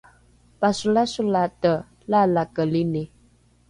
[0.59, 1.73] pasolasolate
[2.09, 3.03] laalakelini